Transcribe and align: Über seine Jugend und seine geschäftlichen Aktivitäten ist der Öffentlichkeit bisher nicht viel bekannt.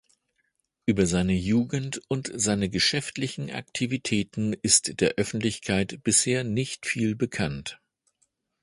Über 0.87 1.05
seine 1.05 1.33
Jugend 1.35 2.01
und 2.07 2.31
seine 2.33 2.69
geschäftlichen 2.69 3.51
Aktivitäten 3.51 4.53
ist 4.53 4.99
der 4.99 5.11
Öffentlichkeit 5.17 5.99
bisher 6.03 6.43
nicht 6.43 6.87
viel 6.87 7.13
bekannt. 7.15 7.79